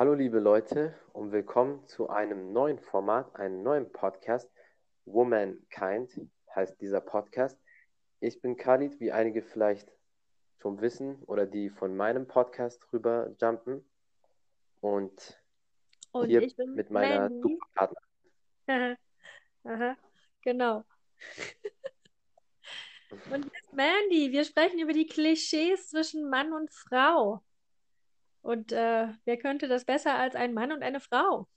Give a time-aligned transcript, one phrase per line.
[0.00, 4.50] Hallo liebe Leute und willkommen zu einem neuen Format, einem neuen Podcast.
[5.04, 6.18] Womankind
[6.54, 7.60] heißt dieser Podcast.
[8.18, 9.92] Ich bin Khalid, wie einige vielleicht
[10.56, 13.84] schon wissen oder die von meinem Podcast rüber jumpen.
[14.80, 15.38] Und,
[16.12, 17.28] Und hier ich bin mit meiner.
[17.28, 17.98] Superpartnerin.
[19.64, 19.98] Aha,
[20.40, 20.82] genau.
[23.30, 24.32] Und hier ist Mandy.
[24.32, 27.42] Wir sprechen über die Klischees zwischen Mann und Frau.
[28.42, 31.48] Und äh, wer könnte das besser als ein Mann und eine Frau?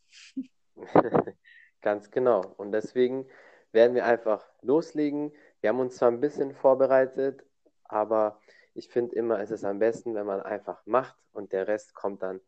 [1.82, 2.42] Ganz genau.
[2.58, 3.28] Und deswegen
[3.72, 5.34] werden wir einfach loslegen.
[5.62, 7.44] Wir haben uns zwar ein bisschen vorbereitet,
[7.86, 8.40] aber
[8.74, 12.24] ich finde immer, es ist am besten, wenn man einfach macht und der Rest kommt
[12.24, 12.42] dann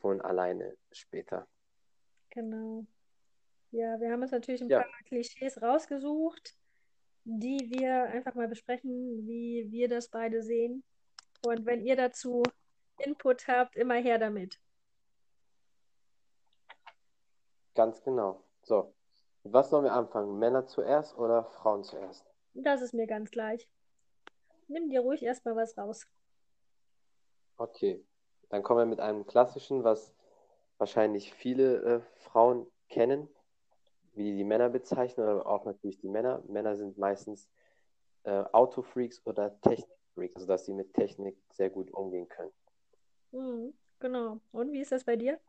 [0.00, 1.46] von alleine später.
[2.30, 2.86] Genau.
[3.72, 6.54] Ja, wir haben uns natürlich ein Ja, paar Klischees rausgesucht,
[7.24, 10.84] die wir einfach mal besprechen, wie wir das beide sehen.
[11.46, 12.42] Und wenn ihr dazu
[12.98, 14.58] Input habt, immer her damit.
[17.74, 18.42] ganz genau.
[18.62, 18.94] So,
[19.44, 20.38] was sollen wir anfangen?
[20.38, 22.24] Männer zuerst oder Frauen zuerst?
[22.54, 23.68] Das ist mir ganz gleich.
[24.68, 26.06] Nimm dir ruhig erstmal was raus.
[27.56, 28.04] Okay,
[28.48, 30.14] dann kommen wir mit einem klassischen, was
[30.78, 33.28] wahrscheinlich viele äh, Frauen kennen,
[34.14, 36.42] wie die Männer bezeichnen, aber auch natürlich die Männer.
[36.46, 37.48] Männer sind meistens
[38.24, 42.52] äh, Autofreaks oder Technikfreaks, also dass sie mit Technik sehr gut umgehen können.
[43.32, 44.40] Mhm, genau.
[44.52, 45.40] Und wie ist das bei dir?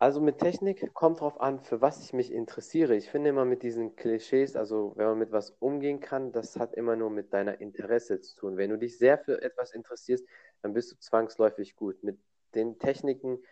[0.00, 2.94] Also mit Technik kommt drauf an, für was ich mich interessiere.
[2.94, 6.74] Ich finde immer mit diesen Klischees, also wenn man mit was umgehen kann, das hat
[6.74, 8.56] immer nur mit deiner Interesse zu tun.
[8.56, 10.24] Wenn du dich sehr für etwas interessierst,
[10.62, 12.00] dann bist du zwangsläufig gut.
[12.04, 12.16] Mit
[12.54, 13.42] den Techniken,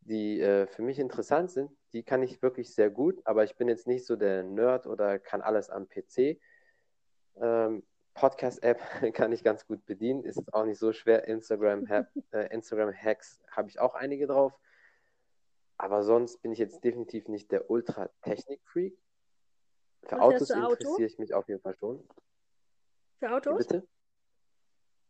[0.00, 3.68] die äh, für mich interessant sind, die kann ich wirklich sehr gut, aber ich bin
[3.68, 6.40] jetzt nicht so der Nerd oder kann alles am PC.
[7.42, 7.82] Ähm,
[8.14, 8.80] Podcast-App
[9.14, 11.26] kann ich ganz gut bedienen, ist auch nicht so schwer.
[11.28, 11.86] Instagram,
[12.32, 14.52] äh, Instagram-Hacks habe ich auch einige drauf.
[15.76, 18.98] Aber sonst bin ich jetzt definitiv nicht der Ultra-Technik-Freak.
[20.04, 20.70] Für Was Autos Auto?
[20.72, 22.06] interessiere ich mich auf jeden Fall schon.
[23.18, 23.58] Für Autos?
[23.66, 23.86] bitte?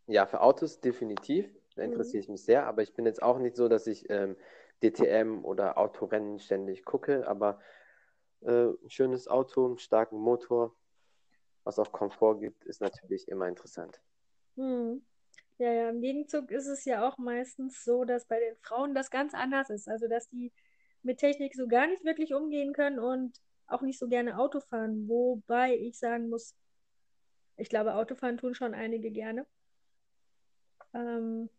[0.06, 1.48] Ja, für Autos definitiv.
[1.76, 1.92] Da Mhm.
[1.92, 2.66] interessiere ich mich sehr.
[2.66, 4.36] Aber ich bin jetzt auch nicht so, dass ich ähm,
[4.82, 7.26] DTM oder Autorennen ständig gucke.
[7.26, 7.60] Aber
[8.42, 10.74] äh, ein schönes Auto, einen starken Motor,
[11.64, 14.00] was auch Komfort gibt, ist natürlich immer interessant.
[14.56, 15.04] Mhm.
[15.58, 19.10] Ja, ja, im Gegenzug ist es ja auch meistens so, dass bei den Frauen das
[19.10, 19.88] ganz anders ist.
[19.88, 20.52] Also, dass die
[21.02, 25.06] mit Technik so gar nicht wirklich umgehen können und auch nicht so gerne Auto fahren.
[25.08, 26.54] Wobei ich sagen muss,
[27.56, 29.46] ich glaube, Autofahren tun schon einige gerne.
[30.94, 31.50] Ähm,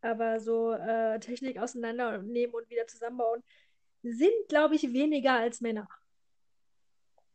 [0.00, 3.42] aber so äh, Technik auseinandernehmen und wieder zusammenbauen
[4.02, 5.88] sind, glaube ich, weniger als Männer.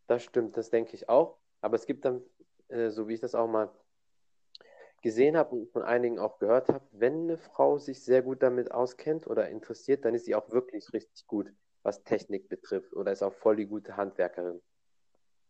[0.08, 1.38] Das stimmt, das denke ich auch.
[1.64, 2.22] Aber es gibt dann,
[2.68, 3.70] äh, so wie ich das auch mal
[5.02, 8.72] gesehen habe und von einigen auch gehört habe, wenn eine Frau sich sehr gut damit
[8.72, 13.24] auskennt oder interessiert, dann ist sie auch wirklich richtig gut, was Technik betrifft oder ist
[13.24, 14.62] auch voll die gute Handwerkerin.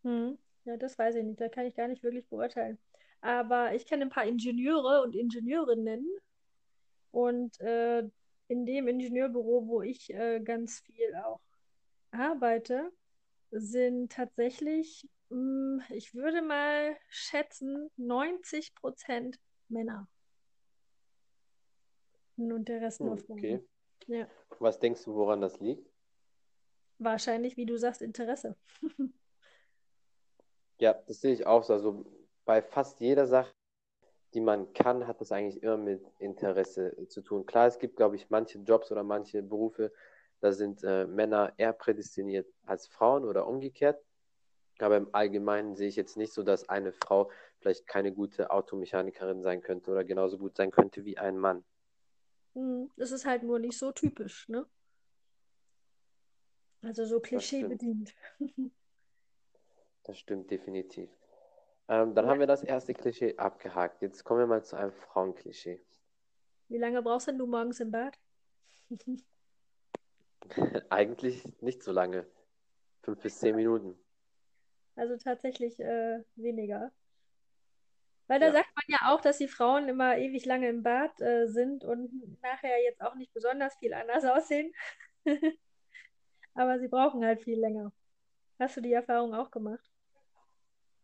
[0.03, 0.37] Hm.
[0.65, 1.41] Ja, das weiß ich nicht.
[1.41, 2.77] Da kann ich gar nicht wirklich beurteilen.
[3.21, 6.07] Aber ich kenne ein paar Ingenieure und Ingenieurinnen.
[7.11, 8.03] Und äh,
[8.47, 11.41] in dem Ingenieurbüro, wo ich äh, ganz viel auch
[12.11, 12.91] arbeite,
[13.51, 15.07] sind tatsächlich,
[15.89, 20.07] ich würde mal schätzen, 90 Prozent Männer.
[22.37, 23.39] Und der Rest nur Hm, Frauen.
[23.39, 23.59] okay.
[24.07, 24.27] Ja,
[24.59, 25.87] Was denkst du, woran das liegt?
[26.99, 28.57] wahrscheinlich, wie du sagst, Interesse.
[30.79, 31.73] Ja, das sehe ich auch so.
[31.73, 32.05] Also
[32.45, 33.51] bei fast jeder Sache,
[34.33, 37.45] die man kann, hat das eigentlich immer mit Interesse zu tun.
[37.45, 39.93] Klar, es gibt, glaube ich, manche Jobs oder manche Berufe,
[40.41, 44.03] da sind äh, Männer eher prädestiniert als Frauen oder umgekehrt.
[44.79, 47.29] Aber im Allgemeinen sehe ich jetzt nicht so, dass eine Frau
[47.59, 51.63] vielleicht keine gute Automechanikerin sein könnte oder genauso gut sein könnte wie ein Mann.
[52.53, 54.65] Hm, Das ist halt nur nicht so typisch, ne?
[56.81, 57.79] Also so Das stimmt.
[57.79, 58.13] klischeebedient.
[60.05, 61.09] Das stimmt definitiv.
[61.87, 62.31] Ähm, dann Ja.
[62.31, 64.01] haben wir das erste Klischee abgehakt.
[64.01, 65.81] Jetzt kommen wir mal zu einem Frauenklischee.
[66.67, 68.19] Wie lange brauchst denn du morgens im Bad?
[70.89, 72.25] Eigentlich nicht so lange.
[73.03, 73.97] Fünf bis zehn Minuten.
[74.95, 76.91] Also tatsächlich äh, weniger.
[78.27, 78.51] Weil da Ja.
[78.51, 82.11] sagt man ja auch, dass die Frauen immer ewig lange im Bad äh, sind und
[82.41, 84.73] nachher jetzt auch nicht besonders viel anders aussehen.
[86.55, 87.91] Aber sie brauchen halt viel länger.
[88.59, 89.91] Hast du die Erfahrung auch gemacht?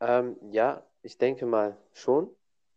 [0.01, 2.29] Ähm, ja, ich denke mal schon.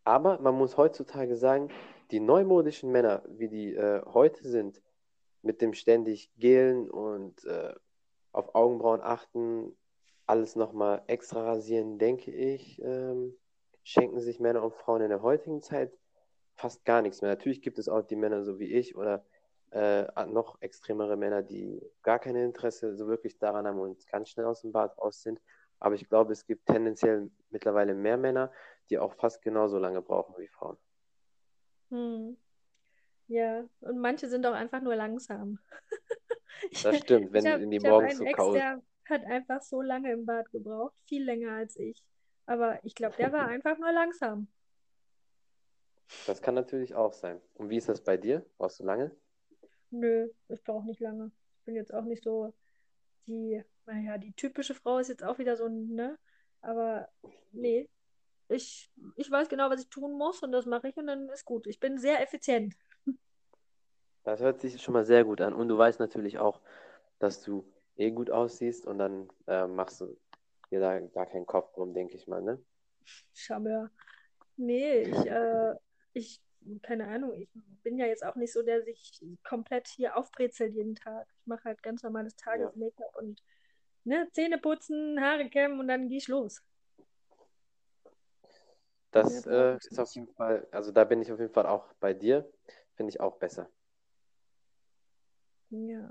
[0.05, 1.71] Aber man muss heutzutage sagen,
[2.11, 4.83] die neumodischen Männer, wie die äh, heute sind,
[5.43, 7.75] mit dem ständig Gelen und äh,
[8.33, 9.77] auf Augenbrauen achten,
[10.27, 13.37] alles nochmal extra rasieren, denke ich, ähm,
[13.83, 15.93] schenken sich Männer und Frauen in der heutigen Zeit
[16.55, 17.31] fast gar nichts mehr.
[17.31, 19.25] Natürlich gibt es auch die Männer so wie ich oder
[19.71, 24.47] äh, noch extremere Männer, die gar kein Interesse so wirklich daran haben und ganz schnell
[24.47, 25.41] aus dem Bad raus sind.
[25.79, 28.53] Aber ich glaube, es gibt tendenziell mittlerweile mehr Männer,
[28.91, 30.77] die auch fast genauso lange brauchen wie Frauen.
[31.91, 32.37] Hm.
[33.29, 35.59] Ja, und manche sind auch einfach nur langsam.
[36.83, 40.51] Das stimmt, wenn hab, in die morgens so der hat einfach so lange im Bad
[40.51, 42.03] gebraucht, viel länger als ich.
[42.47, 44.49] Aber ich glaube, der war einfach nur langsam.
[46.27, 47.41] Das kann natürlich auch sein.
[47.55, 48.45] Und wie ist das bei dir?
[48.59, 49.15] Brauchst du lange?
[49.91, 51.31] Nö, ich brauche nicht lange.
[51.59, 52.53] Ich bin jetzt auch nicht so
[53.27, 56.19] die, naja, die typische Frau ist jetzt auch wieder so, ne?
[56.61, 57.09] Aber
[57.53, 57.89] nee,
[58.49, 61.45] ich, ich weiß genau, was ich tun muss und das mache ich und dann ist
[61.45, 61.67] gut.
[61.67, 62.75] Ich bin sehr effizient.
[64.25, 65.53] Das hört sich schon mal sehr gut an.
[65.53, 66.61] Und du weißt natürlich auch,
[67.19, 67.65] dass du
[67.97, 70.17] eh gut aussiehst und dann äh, machst du
[70.71, 72.59] dir da gar keinen Kopf drum, denke ich mal, ne?
[73.35, 73.91] Charmeur.
[74.57, 75.75] Nee, ich, äh,
[76.13, 76.41] ich,
[76.83, 77.49] keine Ahnung, ich
[77.83, 81.27] bin ja jetzt auch nicht so, der sich komplett hier aufbrezelt jeden Tag.
[81.41, 83.43] Ich mache halt ganz normales Tages-Make-up und
[84.05, 86.63] ne, Zähne putzen, Haare kämmen und dann gehe ich los.
[89.11, 91.93] Das Ja, äh, ist auf jeden Fall, also da bin ich auf jeden Fall auch
[92.01, 92.51] bei dir.
[92.95, 93.69] Finde ich auch besser.
[95.71, 96.11] Ja.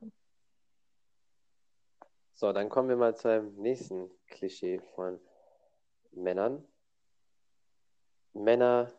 [2.41, 5.19] So, dann kommen wir mal zu einem nächsten Klischee von
[6.11, 6.67] Männern.
[8.33, 8.91] Männer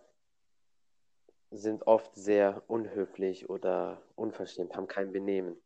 [1.50, 5.60] sind oft sehr unhöflich oder unverschämt, haben kein Benehmen.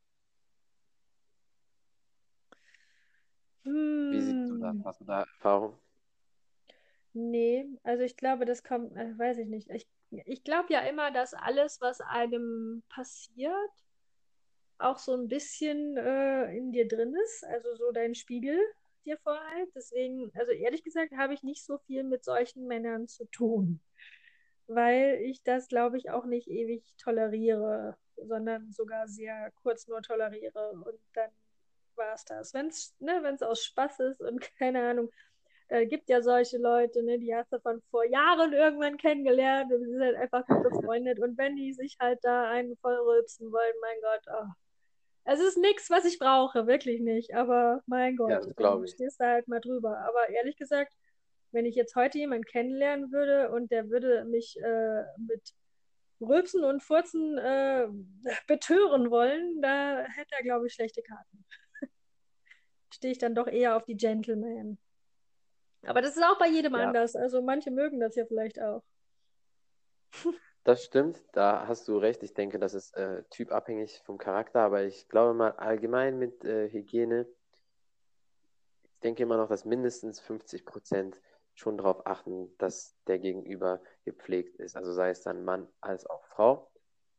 [3.65, 4.73] Wie siehst du das?
[4.73, 4.83] Hm.
[4.83, 5.79] Hast du da Erfahrung?
[7.13, 9.69] Nee, also ich glaube, das kommt, äh, weiß ich nicht.
[9.69, 9.87] Ich,
[10.25, 13.86] ich glaube ja immer, dass alles, was einem passiert,
[14.79, 18.59] auch so ein bisschen äh, in dir drin ist, also so dein Spiegel
[19.05, 19.71] dir vorhält.
[19.75, 23.81] Deswegen, also ehrlich gesagt, habe ich nicht so viel mit solchen Männern zu tun,
[24.67, 30.71] weil ich das, glaube ich, auch nicht ewig toleriere, sondern sogar sehr kurz nur toleriere
[30.73, 31.31] und dann
[31.97, 32.53] war es das.
[32.55, 35.11] Wenn es ne, aus Spaß ist und keine Ahnung,
[35.69, 39.81] da gibt ja solche Leute, ne, die hast du von vor Jahren irgendwann kennengelernt und
[39.81, 43.75] die sind halt einfach gut befreundet und wenn die sich halt da einen vollrülpsen wollen,
[43.81, 44.66] mein Gott, oh.
[45.29, 47.35] Es ist nichts, was ich brauche, wirklich nicht.
[47.35, 48.93] Aber mein Ja, Gott, glaube ich.
[48.93, 49.99] stehst du halt mal drüber.
[49.99, 50.95] Aber ehrlich gesagt,
[51.51, 55.53] wenn ich jetzt heute jemanden kennenlernen würde und der würde mich äh, mit
[56.21, 57.89] Rülpsen und Furzen äh,
[58.47, 61.45] betören wollen, da hätte er, glaube ich, schlechte Karten.
[62.95, 64.79] Stehe ich dann doch eher auf die Gentleman.
[65.83, 67.17] Aber das ist auch bei jedem Ja, anders.
[67.17, 68.85] Also manche mögen das ja vielleicht auch.
[70.67, 71.23] das stimmt.
[71.33, 72.23] Da hast du recht.
[72.25, 76.69] Ich denke, das ist äh, typabhängig vom Charakter, aber ich glaube mal allgemein mit äh,
[76.69, 77.27] Hygiene,
[78.83, 81.21] ich denke immer noch, dass mindestens 50 Prozent
[81.55, 84.77] schon darauf achten, dass der Gegenüber gepflegt ist.
[84.77, 86.71] Also sei es dann Mann als auch Frau.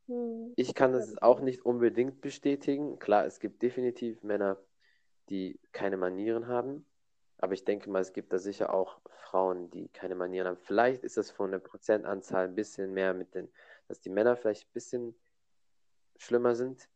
[0.07, 1.39] Hm, Ich kann das auch.
[1.39, 2.99] nicht unbedingt bestätigen.
[2.99, 4.57] Klar, es gibt definitiv Männer,
[5.29, 6.85] die keine Manieren haben.
[7.39, 10.57] Aber ich denke mal, es gibt da sicher auch Frauen, die keine Manieren haben.
[10.57, 13.51] Vielleicht ist das von der Prozentanzahl ein bisschen mehr mit den,
[13.87, 15.15] dass die Männer vielleicht ein bisschen
[16.17, 16.89] schlimmer sind.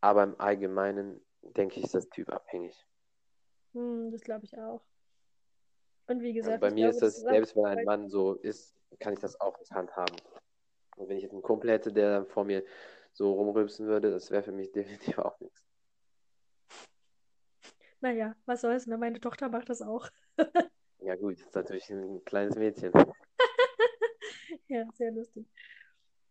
[0.00, 2.86] Aber im Allgemeinen denke ich, ist das typabhängig.
[3.72, 4.82] Hm, das glaube ich auch.
[6.06, 7.84] Und wie Also gesagt, bei ich mir glaube, ist das das, selbst wenn ein bei
[7.84, 10.16] Mann so ist, kann ich das auch nicht handhaben.
[10.96, 12.64] Und wenn ich jetzt einen Kumpel hätte, der dann vor mir
[13.12, 15.61] so rumrülpsen würde, das wäre für mich definitiv auch nichts.
[18.02, 18.98] Naja, was soll's, ne?
[18.98, 20.10] Meine Tochter macht das auch.
[21.04, 22.92] Ja gut, das ist natürlich ein kleines Mädchen.
[24.68, 25.46] Ja, sehr lustig.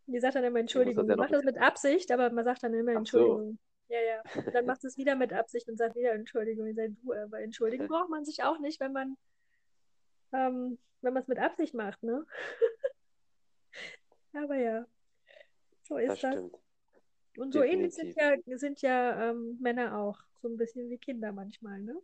[0.07, 1.03] Die sagt dann immer das Entschuldigung.
[1.05, 1.57] Die ja macht das mit.
[1.57, 3.19] Absicht, aber man sagt dann immer Ach so.
[3.19, 3.59] Entschuldigung.
[3.89, 4.21] Ja, ja.
[4.45, 6.67] Und dann macht es wieder mit Absicht und sagt wieder Entschuldigung.
[6.67, 9.17] Ich sage, du, aber entschuldigen braucht man sich auch nicht, wenn man
[10.31, 12.25] ähm, wenn man es mit Absicht macht, ne?
[14.33, 14.85] Aber ja,
[15.83, 16.33] so Das ist das.
[16.33, 16.57] stimmt.
[17.37, 20.19] Und so ähnlich sind ja, sind ja ähm, Männer auch.
[20.41, 21.95] So ein bisschen wie Kinder manchmal, ne?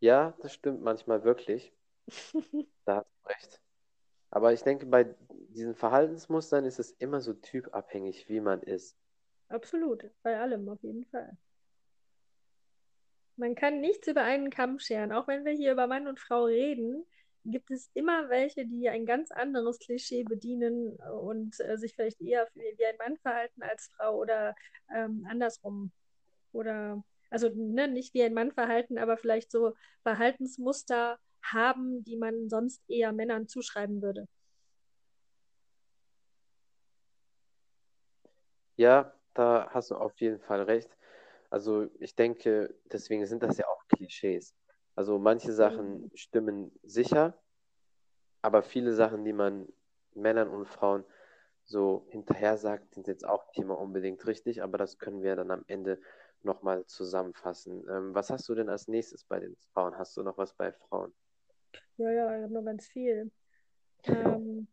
[0.00, 1.72] Ja, das stimmt manchmal wirklich.
[2.86, 3.60] Da hast du recht.
[4.30, 5.04] Aber ich denke, bei
[5.48, 8.98] diesen Verhaltensmustern ist es immer so typabhängig, wie man ist.
[9.48, 11.38] Absolut, bei allem auf jeden Fall.
[13.36, 15.12] Man kann nichts über einen Kamm scheren.
[15.12, 17.06] Auch wenn wir hier über Mann und Frau reden,
[17.44, 22.48] gibt es immer welche, die ein ganz anderes Klischee bedienen und äh, sich vielleicht eher
[22.54, 24.54] wie, ein Mann verhalten als Frau oder
[24.94, 25.92] ähm, andersrum.
[26.52, 32.48] Oder, also ne, nicht wie ein Mann verhalten, aber vielleicht so Verhaltensmuster haben, die man
[32.48, 34.26] sonst eher Männern zuschreiben würde.
[38.76, 40.96] Ja, da hast du auf jeden Fall recht.
[41.50, 44.54] Also ich denke, deswegen sind das ja auch Klischees.
[44.96, 47.36] Also manche Sachen stimmen sicher,
[48.42, 49.66] aber viele Sachen, die man
[50.14, 51.04] Männern und Frauen
[51.64, 55.50] so hinterher sagt, sind jetzt auch nicht immer unbedingt richtig, aber das können wir dann
[55.50, 56.00] am Ende
[56.42, 57.84] nochmal zusammenfassen.
[57.88, 59.96] Ähm, was hast du denn als nächstes bei den Frauen?
[59.96, 61.12] Hast du noch was bei Frauen?
[61.96, 63.30] Ja, ja, ich habe noch ganz viel.
[64.04, 64.68] Ähm,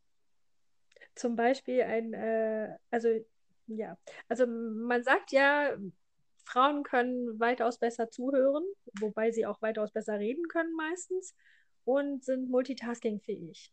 [1.15, 3.09] zum Beispiel ein, äh, also
[3.67, 3.97] ja,
[4.27, 5.77] also man sagt ja,
[6.51, 8.65] Frauen können weitaus besser zuhören,
[8.99, 11.33] wobei sie auch weitaus besser reden können meistens
[11.85, 13.71] und sind multitaskingfähig.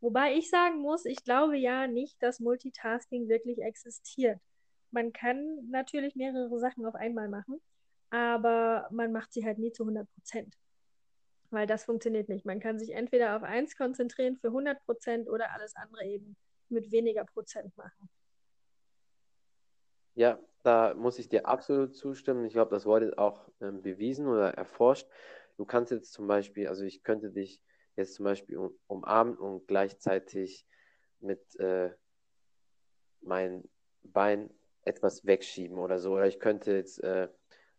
[0.00, 4.40] Wobei ich sagen muss, ich glaube ja nicht, dass Multitasking wirklich existiert.
[4.92, 7.60] Man kann natürlich mehrere Sachen auf einmal machen,
[8.10, 10.56] aber man macht sie halt nie zu 100 Prozent.
[11.50, 12.46] Weil das funktioniert nicht.
[12.46, 16.36] Man kann sich entweder auf eins konzentrieren für 100 Prozent oder alles andere eben
[16.68, 18.08] mit weniger Prozent machen.
[20.14, 22.44] Ja, da muss ich dir absolut zustimmen.
[22.44, 25.08] Ich glaube, das wurde auch ähm, bewiesen oder erforscht.
[25.56, 27.62] Du kannst jetzt zum Beispiel, also ich könnte dich
[27.96, 30.66] jetzt zum Beispiel um, umarmen und gleichzeitig
[31.20, 31.90] mit äh,
[33.20, 33.68] mein
[34.02, 34.50] Bein
[34.82, 36.14] etwas wegschieben oder so.
[36.14, 37.28] Oder ich könnte jetzt äh,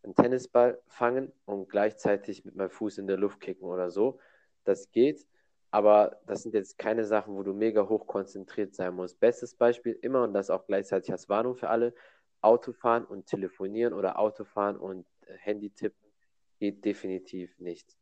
[0.02, 4.18] einen Tennisball fangen und gleichzeitig mit meinem Fuß in der Luft kicken oder so.
[4.64, 5.26] Das geht,
[5.70, 9.18] aber das sind jetzt keine Sachen, wo du mega hoch konzentriert sein musst.
[9.20, 11.94] Bestes Beispiel immer, und das auch gleichzeitig als Warnung für alle,
[12.42, 16.12] Autofahren und telefonieren oder Autofahren und äh, Handy tippen
[16.58, 17.96] geht definitiv nicht.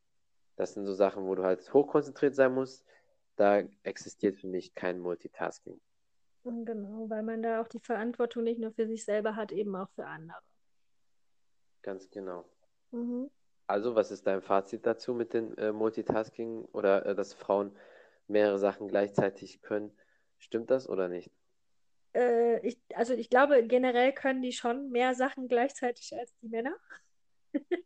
[0.57, 2.85] Das sind so Sachen, wo du halt hochkonzentriert sein musst.
[3.37, 5.81] Da existiert für mich kein Multitasking.
[6.45, 9.89] Genau, weil man da auch die Verantwortung nicht nur für sich selber hat, eben auch
[9.91, 10.39] für andere.
[11.83, 12.45] Ganz genau.
[12.91, 13.31] Mhm.
[13.67, 17.75] Also, was ist dein Fazit dazu mit dem äh, Multitasking oder äh, dass Frauen
[18.27, 19.97] mehrere Sachen gleichzeitig können?
[20.39, 21.31] Stimmt das oder nicht?
[22.15, 26.77] Äh, ich, also ich glaube, generell können die schon mehr Sachen gleichzeitig als die Männer.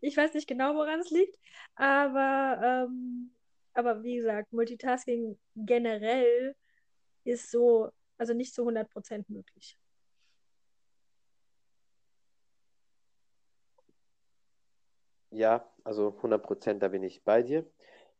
[0.00, 1.38] ich weiß nicht genau, woran es liegt,
[1.76, 3.34] aber, ähm,
[3.74, 6.54] aber wie gesagt, Multitasking generell
[7.24, 9.78] ist so, also nicht zu 100% möglich.
[15.30, 17.64] Ja, also 100% da bin ich bei dir.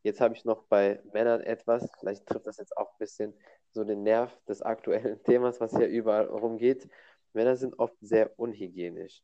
[0.03, 3.35] Jetzt habe ich noch bei Männern etwas, vielleicht trifft das jetzt auch ein bisschen
[3.71, 6.89] so den Nerv des aktuellen Themas, was hier überall rumgeht.
[7.33, 9.23] Männer sind oft sehr unhygienisch.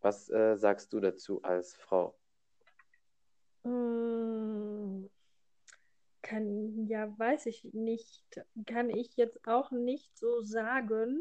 [0.00, 2.14] Was äh, sagst du dazu als Frau?
[3.64, 5.08] Hm,
[6.20, 8.22] kann, ja, weiß ich nicht.
[8.66, 11.18] Kann ich jetzt auch nicht so sagen.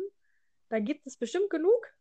[0.70, 1.94] Da gibt es bestimmt genug.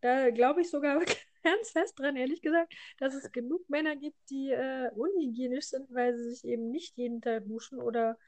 [0.00, 1.00] Da glaube ich sogar
[1.44, 6.16] ganz fest dran, ehrlich gesagt, dass es genug Männer gibt, die äh, unhygienisch sind, weil
[6.16, 8.18] sie sich eben nicht jeden Tag duschen oder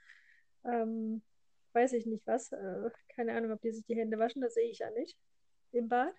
[0.65, 1.23] ähm,
[1.73, 2.53] weiß ich nicht was.
[2.53, 5.17] Äh, keine Ahnung, ob die sich die Hände waschen, das sehe ich ja nicht
[5.73, 6.15] im Bad.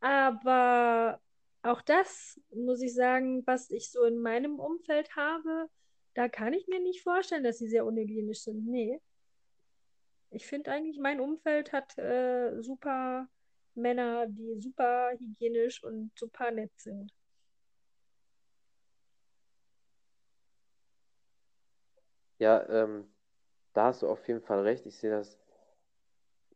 [0.00, 1.20] Aber
[1.62, 5.68] auch das muss ich sagen, was ich so in meinem Umfeld habe,
[6.14, 8.66] da kann ich mir nicht vorstellen, dass sie sehr unhygienisch sind.
[8.66, 9.00] Nee.
[10.30, 13.28] Ich finde eigentlich, mein Umfeld hat äh, super
[13.76, 17.12] Männer, die super hygienisch und super nett sind.
[22.38, 23.08] Ja, ähm,
[23.72, 24.86] da hast du auf jeden Fall recht.
[24.86, 25.38] Ich sehe das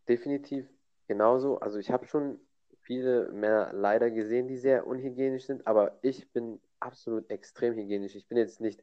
[0.08, 0.68] definitiv
[1.06, 1.58] genauso.
[1.60, 2.40] Also ich habe schon
[2.80, 8.16] viele Männer leider gesehen, die sehr unhygienisch sind, aber ich bin absolut extrem hygienisch.
[8.16, 8.82] Ich bin jetzt nicht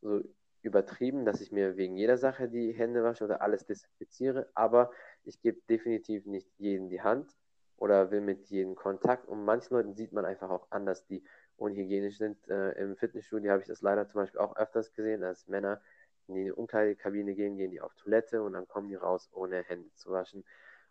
[0.00, 0.22] so
[0.62, 4.90] übertrieben, dass ich mir wegen jeder Sache die Hände wasche oder alles desinfiziere, aber
[5.24, 7.34] ich gebe definitiv nicht jeden die Hand
[7.76, 9.26] oder will mit jedem Kontakt.
[9.26, 11.22] Und manchen Leuten sieht man einfach auch an, dass die
[11.56, 12.36] unhygienisch sind.
[12.48, 15.80] Äh, Im Fitnessstudio habe ich das leider zum Beispiel auch öfters gesehen, dass Männer
[16.28, 19.92] in die Umkleidekabine gehen, gehen die auf Toilette und dann kommen die raus, ohne Hände
[19.94, 20.44] zu waschen.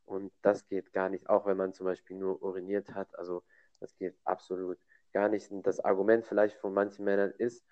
[0.05, 3.17] Und das geht gar nicht, auch wenn man zum Beispiel nur uriniert hat.
[3.17, 3.43] Also
[3.79, 4.77] das geht absolut
[5.13, 5.51] gar nicht.
[5.51, 7.65] Und das Argument vielleicht von manchen Männern ist,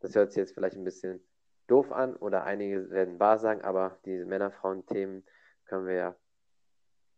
[0.00, 1.20] das hört sich jetzt vielleicht ein bisschen
[1.66, 5.24] doof an oder einige werden wahr sagen, aber diese Männer-Frauen-Themen
[5.66, 6.16] können wir ja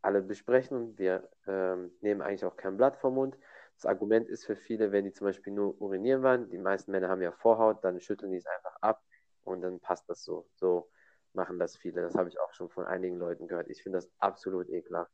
[0.02, 3.36] alle besprechen und wir ähm, nehmen eigentlich auch kein Blatt vom Mund.
[3.74, 7.08] Das Argument ist für viele, wenn die zum Beispiel nur urinieren waren, die meisten Männer
[7.08, 9.02] haben ja Vorhaut, dann schütteln die es einfach ab
[9.42, 10.46] und dann passt das so.
[10.54, 10.90] So
[11.32, 12.02] machen das viele.
[12.02, 13.68] Das habe ich auch schon von einigen Leuten gehört.
[13.70, 15.12] Ich finde das absolut ekelhaft.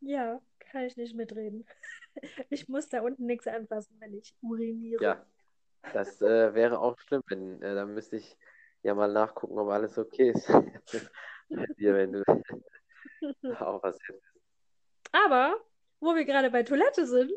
[0.00, 1.66] Ja, kann ich nicht mitreden.
[2.48, 5.02] Ich muss da unten nichts anfassen, wenn ich uriniere.
[5.02, 5.26] Ja,
[5.92, 8.38] das äh, wäre auch schlimm, wenn, äh, dann müsste ich
[8.84, 10.48] ja mal nachgucken, ob alles okay ist.
[11.78, 12.22] dir, wenn du
[13.60, 14.24] auch was hättest.
[15.12, 15.56] Aber,
[16.00, 17.32] wo wir gerade bei Toilette sind,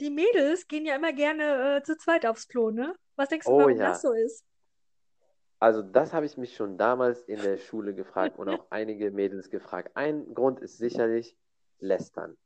[0.00, 2.94] die Mädels gehen ja immer gerne äh, zu zweit aufs Klo, ne?
[3.16, 3.90] Was denkst du, Oh warum ja.
[3.90, 4.44] das so ist?
[5.58, 9.50] Also das habe ich mich schon damals in der Schule gefragt und auch einige Mädels
[9.50, 9.90] gefragt.
[9.94, 11.36] Ein Grund ist sicherlich
[11.80, 12.36] Lästern.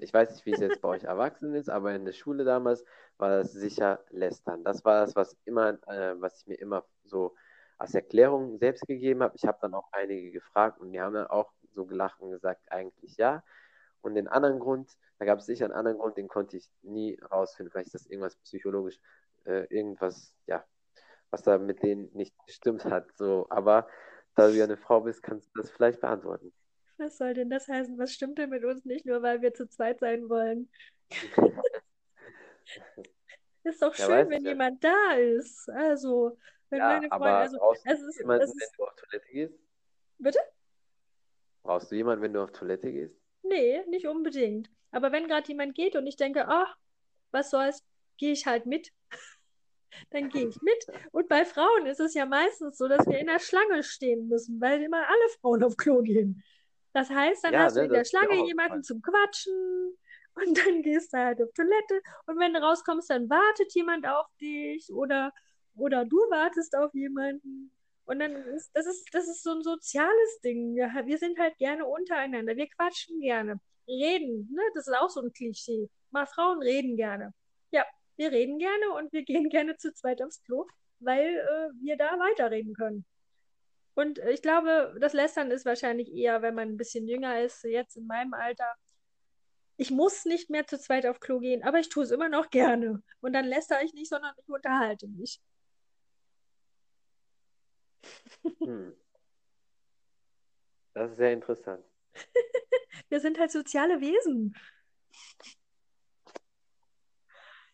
[0.00, 2.84] Ich weiß nicht, wie es jetzt bei euch Erwachsenen ist, aber in der Schule damals
[3.18, 4.62] war das sicher Lästern.
[4.62, 7.34] Das war das, was immer, äh, was ich mir immer so
[7.78, 9.34] als Erklärung selbst gegeben habe.
[9.36, 12.70] Ich habe dann auch einige gefragt und die haben dann auch so gelacht und gesagt,
[12.70, 13.42] eigentlich ja.
[14.00, 17.18] Und den anderen Grund, da gab es sicher einen anderen Grund, den konnte ich nie
[17.30, 17.70] rausfinden.
[17.70, 18.98] Vielleicht ist das irgendwas psychologisch,
[19.44, 20.64] äh, irgendwas, ja,
[21.30, 23.06] was da mit denen nicht gestimmt hat.
[23.16, 23.88] So, aber
[24.34, 26.52] da du ja eine Frau bist, kannst du das vielleicht beantworten.
[26.98, 27.98] Was soll denn das heißen?
[27.98, 30.68] Was stimmt denn mit uns nicht, nur weil wir zu zweit sein wollen?
[33.64, 34.50] ist doch schön, ja, wenn ja.
[34.50, 35.68] jemand da ist.
[35.70, 36.38] Also,
[36.72, 39.58] wenn ja, meine Freunde, also, es ist, jemanden, es ist, wenn du auf Toilette gehst?
[40.18, 40.38] Bitte?
[41.62, 43.14] Brauchst du jemanden, wenn du auf Toilette gehst?
[43.42, 44.70] Nee, nicht unbedingt.
[44.90, 46.76] Aber wenn gerade jemand geht und ich denke, ach,
[47.30, 47.84] was soll's,
[48.18, 48.92] gehe ich halt mit.
[50.10, 50.86] Dann gehe ich mit.
[51.12, 54.60] Und bei Frauen ist es ja meistens so, dass wir in der Schlange stehen müssen,
[54.60, 56.42] weil immer alle Frauen auf Klo gehen.
[56.92, 59.96] Das heißt, dann ja, hast du in der Schlange jemanden zum Quatschen
[60.34, 64.26] und dann gehst du halt auf Toilette und wenn du rauskommst, dann wartet jemand auf
[64.40, 65.32] dich oder,
[65.76, 67.70] oder du wartest auf jemanden.
[68.04, 70.74] Und dann ist das ist, das ist so ein soziales Ding.
[70.74, 72.56] Wir, wir sind halt gerne untereinander.
[72.56, 73.60] Wir quatschen gerne.
[73.88, 74.62] Reden, ne?
[74.74, 75.88] Das ist auch so ein Klischee.
[76.10, 77.32] Mal Frauen reden gerne.
[77.70, 77.84] Ja,
[78.16, 80.66] wir reden gerne und wir gehen gerne zu zweit aufs Klo,
[81.00, 83.04] weil äh, wir da weiterreden können.
[83.94, 87.96] Und ich glaube, das Lästern ist wahrscheinlich eher, wenn man ein bisschen jünger ist, jetzt
[87.96, 88.74] in meinem Alter.
[89.76, 92.50] Ich muss nicht mehr zu zweit auf Klo gehen, aber ich tue es immer noch
[92.50, 93.02] gerne.
[93.20, 95.40] Und dann lästere ich nicht, sondern ich unterhalte mich.
[98.60, 98.94] Hm.
[100.94, 101.84] Das ist sehr interessant.
[103.08, 104.54] Wir sind halt soziale Wesen.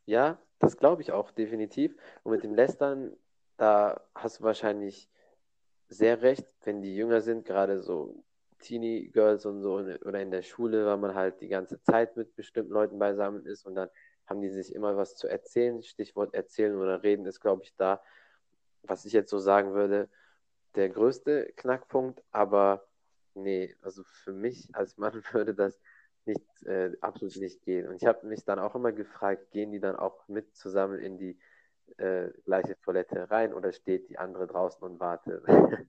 [0.04, 1.94] Ja, das glaube ich auch definitiv.
[2.22, 3.16] Und mit dem Lästern,
[3.56, 5.10] da hast du wahrscheinlich
[5.88, 8.24] sehr recht, wenn die jünger sind, gerade so
[8.60, 12.34] Teenie Girls und so oder in der Schule, weil man halt die ganze Zeit mit
[12.36, 13.88] bestimmten Leuten beisammen ist und dann
[14.26, 15.82] haben die sich immer was zu erzählen.
[15.82, 18.02] Stichwort erzählen oder reden ist, glaube ich, da,
[18.82, 20.08] was ich jetzt so sagen würde,
[20.74, 22.22] der größte Knackpunkt.
[22.30, 22.86] Aber
[23.34, 25.78] nee, also für mich als Mann würde das
[26.24, 27.88] nicht, äh, absolut nicht gehen.
[27.88, 31.18] Und ich habe mich dann auch immer gefragt, gehen die dann auch mit zusammen in
[31.18, 31.38] die
[31.96, 35.42] äh, gleiche Toilette rein oder steht die andere draußen und wartet?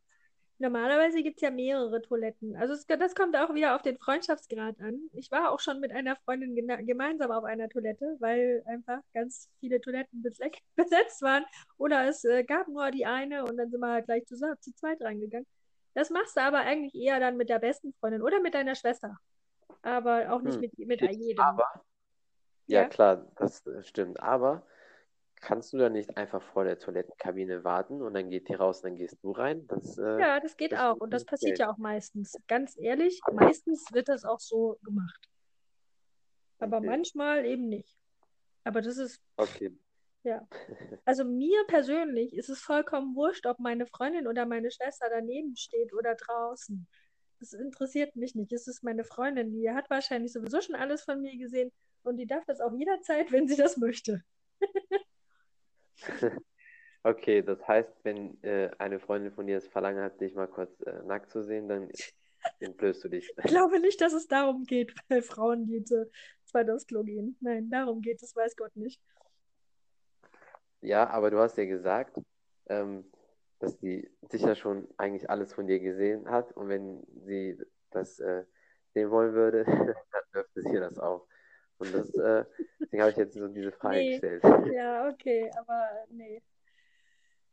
[0.62, 2.58] Normalerweise gibt es ja mehrere Toiletten.
[2.58, 5.10] Also es, das kommt auch wieder auf den Freundschaftsgrad an.
[5.14, 6.54] Ich war auch schon mit einer Freundin
[6.86, 10.22] gemeinsam auf einer Toilette, weil einfach ganz viele Toiletten
[10.76, 11.46] besetzt waren.
[11.78, 14.76] Oder es äh, gab nur die eine und dann sind wir halt gleich zu, zu
[14.76, 15.48] zweit reingegangen.
[15.94, 19.18] Das machst du aber eigentlich eher dann mit der besten Freundin oder mit deiner Schwester.
[19.82, 20.62] Aber auch nicht hm.
[20.62, 21.40] mit, mit jedem.
[21.42, 21.86] Aber,
[22.68, 24.20] ja, ja, klar, das stimmt.
[24.20, 24.64] Aber
[25.40, 28.92] kannst du da nicht einfach vor der Toilettenkabine warten und dann geht die raus und
[28.92, 29.66] dann gehst du rein?
[29.68, 31.60] Das, äh, ja, das geht das auch und das passiert Geld.
[31.60, 32.36] ja auch meistens.
[32.48, 35.30] Ganz ehrlich, meistens wird das auch so gemacht.
[36.60, 36.88] Aber okay.
[36.88, 37.98] manchmal eben nicht.
[38.64, 39.22] Aber das ist.
[39.38, 39.76] Okay.
[40.24, 40.48] Ja.
[41.06, 45.92] Also mir persönlich ist es vollkommen wurscht, ob meine Freundin oder meine Schwester daneben steht
[45.94, 46.88] oder draußen.
[47.40, 48.52] Das interessiert mich nicht.
[48.54, 51.72] Es ist meine Freundin, die hat wahrscheinlich sowieso schon alles von mir gesehen
[52.04, 54.22] und die darf das auch jederzeit, wenn sie das möchte.
[57.02, 60.82] Okay, das heißt, wenn äh, eine Freundin von dir das Verlangen hat, dich mal kurz
[60.82, 61.90] äh, nackt zu sehen, dann
[62.60, 63.34] entblößt du dich.
[63.38, 66.12] Ich glaube nicht, dass es darum geht, bei Frauen, die zu
[66.44, 67.38] zweit aufs Klo gehen.
[67.40, 69.02] Nein, darum geht es, weiß Gott nicht.
[70.82, 72.18] Ja, aber du hast ja gesagt,
[72.68, 73.06] ähm,
[73.60, 77.58] dass die sicher schon eigentlich alles von dir gesehen hat und wenn sie
[77.92, 78.44] das äh,
[78.94, 79.64] sehen wollen würde,
[80.12, 81.28] dann dürfte sie das auch.
[81.80, 82.46] Und das, äh,
[82.80, 84.12] deswegen habe ich jetzt so diese Frage nee.
[84.12, 84.44] gestellt.
[84.74, 86.42] Ja, okay, aber nee.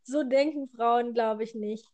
[0.03, 1.89] So denken Frauen, glaube ich, nicht.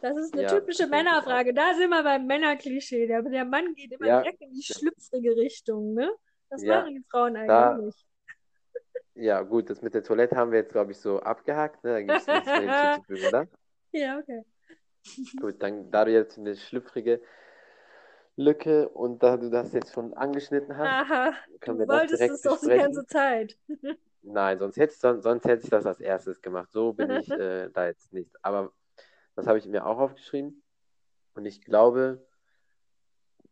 [0.00, 1.54] Das ist eine ja, typische Männerfrage.
[1.54, 3.06] Da sind wir beim Männerklischee.
[3.06, 6.10] Der, der Mann geht immer ja, direkt in die schlüpfrige Richtung, ne?
[6.50, 8.06] Das ja, machen die Frauen eigentlich da, nicht.
[9.14, 11.82] Ja, gut, das mit der Toilette haben wir jetzt, glaube ich, so abgehakt.
[11.84, 11.92] Ne?
[11.92, 13.48] Da gibt es nichts mehr hinzuzufügen, oder?
[13.92, 14.42] Ja, okay.
[15.40, 17.20] Gut, dann da du jetzt eine schlüpfrige
[18.36, 22.18] Lücke und da du das jetzt schon angeschnitten hast, Aha, können wir du wolltest das
[22.18, 23.58] direkt es doch die ganze Zeit.
[24.22, 26.72] Nein, sonst hätte, sonst, hätte ich das als erstes gemacht.
[26.72, 28.34] So bin ich äh, da jetzt nicht.
[28.42, 28.72] Aber
[29.36, 30.62] das habe ich mir auch aufgeschrieben.
[31.34, 32.26] Und ich glaube,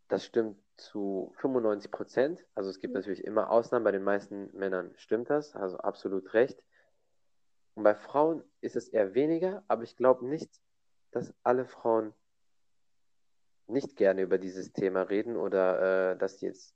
[0.09, 2.47] das stimmt zu 95 Prozent.
[2.55, 3.01] Also es gibt mhm.
[3.01, 3.85] natürlich immer Ausnahmen.
[3.85, 5.55] Bei den meisten Männern stimmt das.
[5.55, 6.62] Also absolut recht.
[7.75, 9.62] Und bei Frauen ist es eher weniger.
[9.68, 10.51] Aber ich glaube nicht,
[11.11, 12.14] dass alle Frauen
[13.66, 16.75] nicht gerne über dieses Thema reden oder äh, dass die jetzt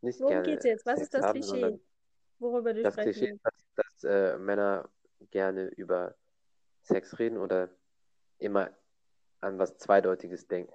[0.00, 0.46] nicht Worum gerne.
[0.46, 0.86] Worum geht es jetzt?
[0.86, 1.80] Was ist das haben, Klischee,
[2.38, 3.54] worüber du das sprechen Klischee, dass,
[4.00, 4.88] dass äh, Männer
[5.30, 6.14] gerne über
[6.82, 7.70] Sex reden oder
[8.38, 8.70] immer
[9.40, 10.72] an was Zweideutiges denken.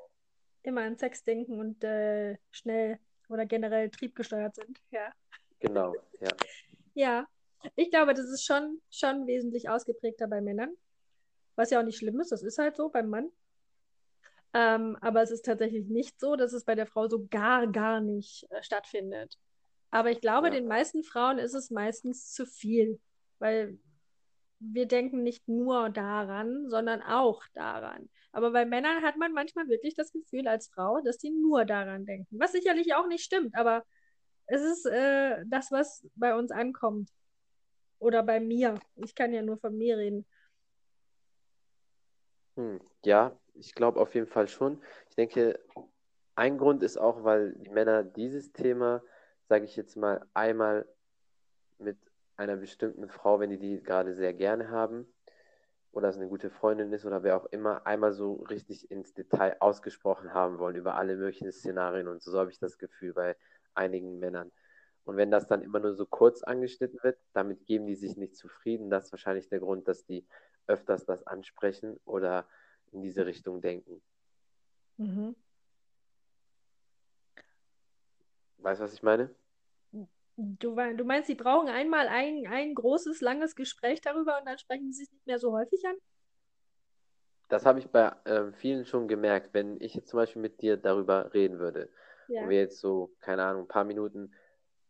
[0.63, 5.11] Immer an Sex denken und äh, schnell oder generell triebgesteuert sind, ja.
[5.59, 6.29] Genau, ja.
[6.93, 7.27] ja,
[7.75, 10.75] ich glaube, das ist schon, schon wesentlich ausgeprägter bei Männern.
[11.55, 13.31] was ja auch nicht schlimm ist, das ist halt so beim Mann.
[14.53, 18.01] Ähm, aber es ist tatsächlich nicht so, dass es bei der Frau so gar, gar
[18.01, 19.37] nicht äh, stattfindet.
[19.91, 20.53] Aber ich glaube, Ja.
[20.53, 22.99] den meisten Frauen ist es meistens zu viel,
[23.39, 23.79] weil
[24.59, 28.09] wir denken nicht nur daran, sondern auch daran.
[28.31, 32.05] Aber bei Männern hat man manchmal wirklich das Gefühl als Frau, dass die nur daran
[32.05, 32.39] denken.
[32.39, 33.83] Was sicherlich auch nicht stimmt, aber
[34.45, 37.09] es ist äh, das, was bei uns ankommt.
[37.99, 38.75] Oder bei mir.
[38.95, 40.25] Ich kann ja nur von mir reden.
[42.57, 44.81] Hm, ja, ich glaube auf jeden Fall schon.
[45.09, 45.59] Ich denke,
[46.35, 49.03] ein Grund ist auch, weil die Männer dieses Thema,
[49.47, 50.87] sage ich jetzt mal, einmal
[51.77, 51.97] mit
[52.35, 55.07] einer bestimmten Frau, wenn die die gerade sehr gerne haben,
[55.91, 59.57] oder es eine gute Freundin ist oder wer auch immer, einmal so richtig ins Detail
[59.59, 63.35] ausgesprochen haben wollen über alle möglichen Szenarien und so, habe ich das Gefühl bei
[63.75, 64.51] einigen Männern.
[65.05, 68.35] Und wenn das dann immer nur so kurz angeschnitten wird, damit geben die sich nicht
[68.35, 68.89] zufrieden.
[68.89, 70.25] Das ist wahrscheinlich der Grund, dass die
[70.65, 72.47] öfters das ansprechen oder
[72.93, 74.01] in diese Richtung denken.
[74.97, 75.35] Mhm.
[78.57, 79.29] Weißt du, was ich meine?
[80.35, 84.91] Du, du meinst, sie brauchen einmal ein, ein großes, langes Gespräch darüber und dann sprechen
[84.91, 85.95] sie sich nicht mehr so häufig an?
[87.49, 89.53] Das habe ich bei ähm, vielen schon gemerkt.
[89.53, 91.89] Wenn ich jetzt zum Beispiel mit dir darüber reden würde
[92.29, 92.43] Ja.
[92.43, 94.33] und wir jetzt so, keine Ahnung, ein paar Minuten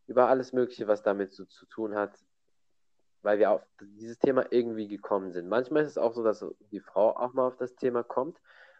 [0.07, 2.17] über alles Mögliche, was damit so zu tun hat,
[3.23, 5.49] weil wir auf dieses Thema irgendwie gekommen sind.
[5.49, 8.39] Manchmal ist es auch so, dass die Frau auch mal auf das Thema kommt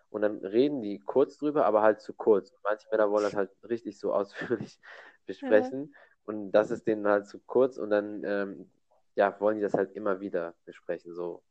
[0.10, 2.54] und dann reden die kurz drüber, aber halt zu kurz.
[2.64, 4.80] Manche Männer wollen das halt richtig so ausführlich
[5.26, 8.70] besprechen und das ist denen halt zu kurz und dann ähm,
[9.16, 11.14] ja, wollen die das halt immer wieder besprechen.
[11.14, 11.44] So,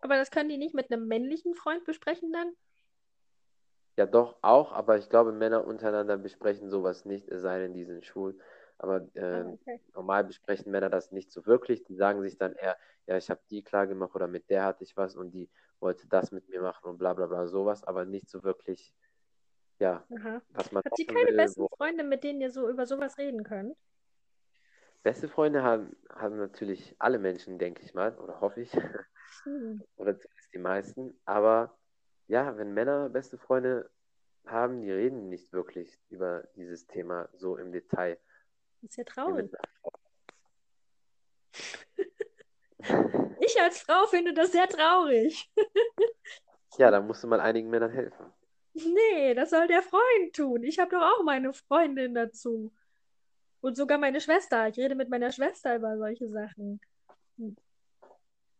[0.00, 2.52] Aber das können die nicht mit einem männlichen Freund besprechen dann?
[3.96, 7.84] Ja, doch, auch, aber ich glaube, Männer untereinander besprechen sowas nicht, es sei denn, die
[7.84, 8.38] sind schwul.
[8.78, 9.80] Aber äh, okay.
[9.94, 11.84] normal besprechen Männer das nicht so wirklich.
[11.84, 14.84] Die sagen sich dann eher, ja, ich habe die klar gemacht oder mit der hatte
[14.84, 15.48] ich was und die
[15.80, 18.92] wollte das mit mir machen und bla bla bla, sowas, aber nicht so wirklich,
[19.78, 20.42] ja, Aha.
[20.50, 23.18] was man Habt ihr keine will, besten wo- Freunde, mit denen ihr so über sowas
[23.18, 23.76] reden könnt?
[25.02, 28.72] Beste Freunde haben, haben natürlich alle Menschen, denke ich mal, oder hoffe ich,
[29.44, 29.82] Hm.
[29.96, 31.20] oder zumindest die meisten.
[31.24, 31.78] Aber
[32.26, 33.88] ja, wenn Männer beste Freunde
[34.46, 38.18] haben, die reden nicht wirklich über dieses Thema so im Detail.
[38.86, 39.50] Das ist ja traurig.
[43.40, 45.50] Ich als Frau finde das sehr traurig.
[46.78, 48.32] Ja, da musste man einigen Männern helfen.
[48.74, 50.62] Nee, das soll der Freund tun.
[50.62, 52.70] Ich habe doch auch meine Freundin dazu.
[53.62, 54.68] Und sogar meine Schwester.
[54.68, 56.78] Ich rede mit meiner Schwester über solche Sachen.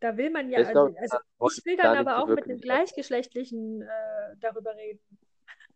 [0.00, 2.58] Da will man ja, Ich glaub, also da ich will dann aber auch mit einem
[2.58, 5.02] Gleichgeschlechtlichen äh, darüber reden.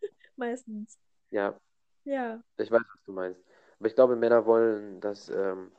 [0.36, 0.98] Meistens.
[1.30, 1.60] Ja,
[2.04, 2.42] Ja.
[2.56, 3.49] ich weiß, was du meinst.
[3.80, 5.72] Aber ich glaube, Männer wollen das, ähm,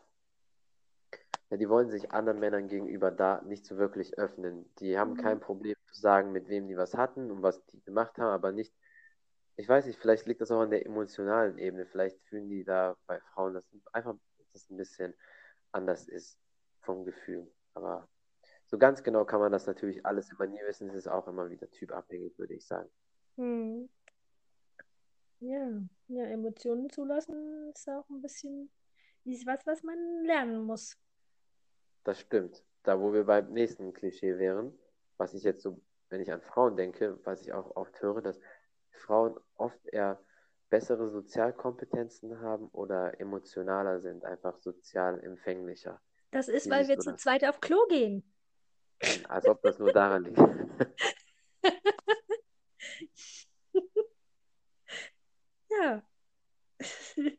[1.52, 4.74] ja, die wollen sich anderen Männern gegenüber da nicht so wirklich öffnen.
[4.80, 5.18] Die haben Mhm.
[5.18, 8.52] kein Problem zu sagen, mit wem die was hatten und was die gemacht haben, aber
[8.54, 8.74] nicht,
[9.58, 11.86] ich weiß nicht, vielleicht liegt das auch an der emotionalen Ebene.
[11.86, 14.16] Vielleicht fühlen die da bei Frauen, dass einfach
[14.54, 15.16] das ein bisschen
[15.72, 16.40] anders ist
[16.82, 17.52] vom Gefühl.
[17.76, 18.08] Aber
[18.68, 20.90] so ganz genau kann man das natürlich alles immer nie wissen.
[20.90, 22.90] Es ist auch immer wieder typabhängig, würde ich sagen.
[23.38, 23.90] Hm.
[25.42, 28.70] Ja, ja, Emotionen zulassen ist auch ein bisschen
[29.26, 30.98] ist was, was man lernen muss.
[32.04, 32.64] Das stimmt.
[32.84, 34.78] Da, wo wir beim nächsten Klischee wären,
[35.18, 38.40] was ich jetzt so, wenn ich an Frauen denke, was ich auch oft höre, dass
[38.92, 40.20] Frauen oft eher
[40.70, 46.02] bessere Sozialkompetenzen haben oder emotionaler sind, einfach sozial empfänglicher.
[46.32, 48.24] Das ist, Wie weil wir zu zweit auf Klo gehen.
[49.28, 50.40] Als ob das nur daran liegt.
[55.82, 56.04] Ja.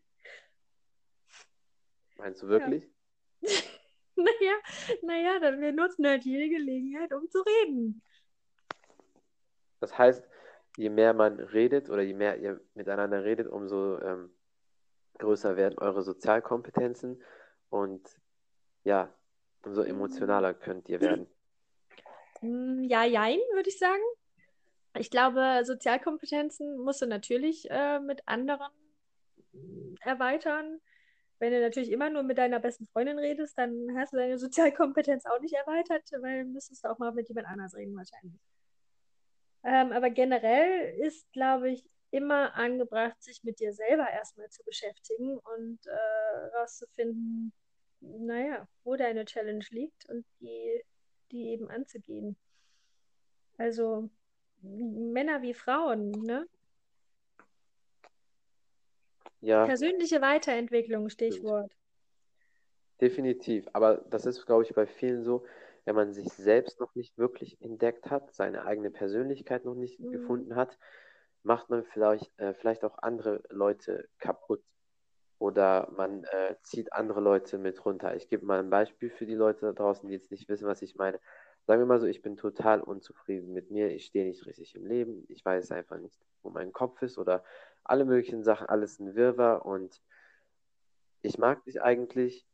[2.16, 2.88] Meinst du wirklich?
[4.14, 4.54] Naja,
[5.02, 8.02] naja, dann wir nutzen halt jede Gelegenheit, um zu reden.
[9.80, 10.28] Das heißt,
[10.76, 14.30] je mehr man redet oder je mehr ihr miteinander redet, umso ähm,
[15.18, 17.22] größer werden eure Sozialkompetenzen
[17.70, 18.20] und
[18.84, 19.12] ja,
[19.64, 21.26] umso emotionaler könnt ihr werden.
[22.40, 24.02] Hm, Ja, jein, würde ich sagen.
[24.98, 28.70] Ich glaube, Sozialkompetenzen musst du natürlich äh, mit anderen
[30.00, 30.80] erweitern.
[31.38, 35.26] Wenn du natürlich immer nur mit deiner besten Freundin redest, dann hast du deine Sozialkompetenz
[35.26, 38.40] auch nicht erweitert, weil müsstest du auch mal mit jemand anders reden wahrscheinlich.
[39.64, 45.38] Ähm, aber generell ist, glaube ich, immer angebracht, sich mit dir selber erstmal zu beschäftigen
[45.38, 47.52] und äh, rauszufinden,
[48.00, 50.82] naja, wo deine Challenge liegt und die,
[51.30, 52.36] die eben anzugehen.
[53.56, 54.10] Also
[54.62, 56.46] Männer wie Frauen, ne?
[59.40, 61.72] Ja, Persönliche Weiterentwicklung, Stichwort.
[63.00, 63.68] definitiv.
[63.72, 65.44] Aber das ist, glaube ich, bei vielen so.
[65.84, 70.12] wenn man sich selbst noch nicht wirklich entdeckt hat, seine eigene Persönlichkeit noch nicht Mhm.
[70.12, 70.78] gefunden hat,
[71.42, 74.62] macht man vielleicht, äh, vielleicht auch andere Leute kaputt
[75.40, 78.14] oder man äh, zieht andere Leute mit runter.
[78.14, 80.82] Ich gebe mal ein Beispiel für die Leute da draußen, die jetzt nicht wissen, was
[80.82, 81.18] ich meine.
[81.66, 84.86] Sagen wir mal so, ich bin total unzufrieden mit mir, ich stehe nicht richtig im
[84.86, 87.44] Leben, ich weiß einfach nicht, wo mein Kopf ist oder
[87.84, 90.02] alle möglichen Sachen, alles ein Wirrwarr und
[91.22, 92.46] ich mag dich eigentlich,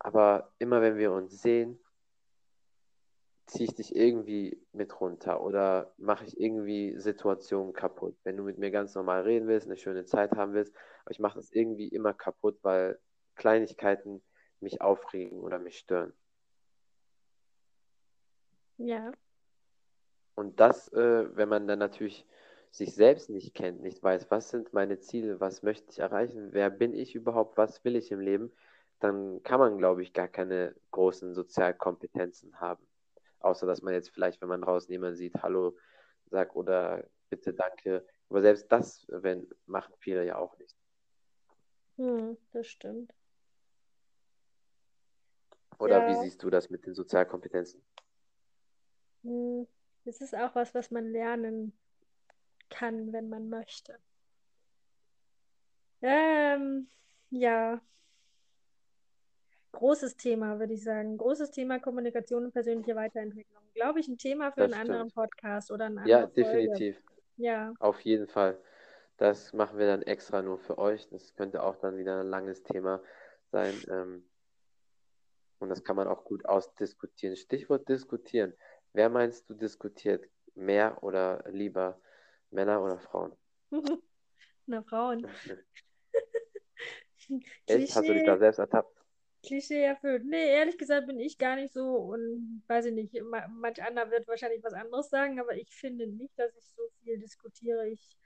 [0.00, 1.78] aber immer wenn wir uns sehen,
[3.46, 8.16] ziehe ich dich irgendwie mit runter oder mache ich irgendwie Situationen kaputt.
[8.24, 11.20] Wenn du mit mir ganz normal reden willst, eine schöne Zeit haben willst, aber ich
[11.20, 12.98] mache das irgendwie immer kaputt, weil
[13.36, 14.22] Kleinigkeiten
[14.60, 16.12] mich aufregen oder mich stören.
[18.78, 19.12] Ja.
[20.34, 22.26] Und das, äh, wenn man dann natürlich
[22.70, 26.70] sich selbst nicht kennt, nicht weiß, was sind meine Ziele, was möchte ich erreichen, wer
[26.70, 28.50] bin ich überhaupt, was will ich im Leben,
[28.98, 32.86] dann kann man, glaube ich, gar keine großen Sozialkompetenzen haben.
[33.40, 35.76] Außer dass man jetzt vielleicht, wenn man draußen jemanden sieht, Hallo
[36.30, 38.06] sagt oder bitte, danke.
[38.30, 40.74] Aber selbst das wenn, machen viele ja auch nicht.
[41.98, 43.12] Hm, das stimmt.
[45.78, 46.16] Oder wie Ja.
[46.16, 47.82] siehst du das mit den Sozialkompetenzen?
[49.22, 49.66] Hm,
[50.04, 51.72] Das ist auch was, was man lernen
[52.70, 53.98] kann, wenn man möchte.
[56.02, 56.88] Ähm,
[57.30, 57.80] ja,
[59.72, 61.16] großes Thema, würde ich sagen.
[61.18, 63.62] Großes Thema Kommunikation und persönliche Weiterentwicklung.
[63.74, 65.14] Glaube ich, ein Thema für Das einen anderen stimmt.
[65.14, 66.68] Podcast oder eine Ja, andere Folge.
[66.68, 67.02] definitiv.
[67.36, 68.58] Ja, Auf jeden Fall.
[69.16, 71.08] Das machen wir dann extra nur für euch.
[71.10, 73.02] Das könnte auch dann wieder ein langes Thema
[73.50, 73.74] sein.
[73.90, 74.24] Ähm,
[75.60, 77.36] und das kann man auch gut ausdiskutieren.
[77.36, 78.54] Stichwort diskutieren.
[78.92, 82.00] Wer meinst du diskutiert mehr oder lieber
[82.50, 83.32] Männer oder Frauen?
[84.66, 85.26] na Frauen.
[87.66, 87.96] Echt?
[87.96, 88.98] Hast du dich da selbst ertappt?
[89.44, 90.24] Klischee erfüllt.
[90.24, 94.10] Nee, ehrlich gesagt bin ich gar nicht so und weiß ich nicht, ma- manch anderer
[94.10, 97.88] wird wahrscheinlich was anderes sagen, aber ich finde nicht, dass ich so viel diskutiere.
[97.88, 98.16] Ich,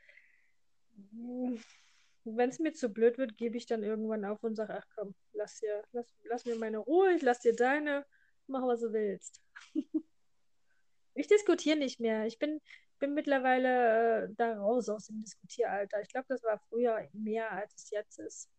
[2.25, 5.15] wenn es mir zu blöd wird, gebe ich dann irgendwann auf und sage, ach komm,
[5.33, 8.05] lass dir, lass, lass mir meine Ruhe, ich lass dir deine,
[8.47, 9.41] mach was du willst.
[11.17, 12.27] Ich diskutiere nicht mehr.
[12.27, 12.61] Ich bin,
[12.99, 16.01] bin mittlerweile äh, da raus aus dem Diskutieralter.
[16.03, 18.51] Ich glaube, das war früher mehr, als es jetzt ist.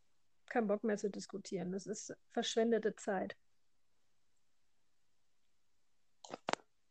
[0.50, 1.72] Kein Bock mehr zu diskutieren.
[1.72, 3.36] Das ist verschwendete Zeit.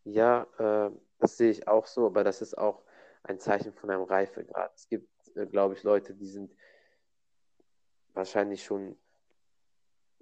[0.04, 2.84] Ja, äh, das sehe ich auch so, aber das ist auch
[3.24, 4.72] ein Zeichen von einem Reifegrad.
[4.76, 6.54] Es gibt, äh, glaube ich, Leute, die sind
[8.14, 8.96] wahrscheinlich schon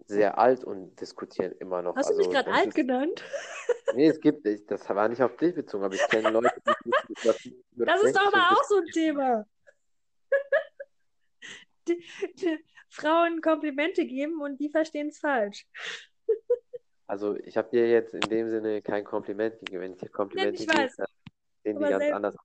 [0.06, 1.96] sehr alt und diskutieren immer noch.
[1.96, 3.24] Hast du mich Also gerade das alt ist, genannt?
[3.94, 7.12] nee, es gibt, ich, das war nicht auf dich bezogen, aber ich kenne Leute, die
[7.22, 9.46] über 50 oder Das ist doch 60 aber auch so ein Thema.
[11.86, 12.02] Die,
[12.36, 15.66] die Frauen Komplimente geben und die verstehen es falsch.
[17.06, 19.82] Also ich habe dir jetzt in dem Sinne kein Kompliment gegeben.
[19.82, 20.96] Wenn ich dir Ja, Komplimente ich gebe, weiß.
[20.96, 21.06] dann
[21.62, 22.36] sehen die ganz anders.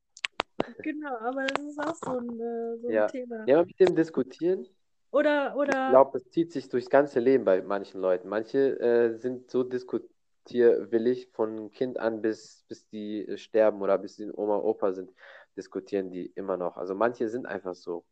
[0.84, 3.46] genau, aber das ist auch so ein, äh, so ein Ja, Thema.
[3.48, 4.68] ja, mit dem Diskutieren,
[5.12, 8.30] Oder, ich oder, glaube, das zieht sich durchs ganze Leben bei manchen Leuten.
[8.30, 14.18] Manche äh, sind so diskutierwillig von Kind an, bis, bis die äh, sterben oder bis
[14.18, 15.12] sie Oma, Opa sind,
[15.58, 16.78] diskutieren die immer noch.
[16.78, 18.06] Also manche sind einfach so.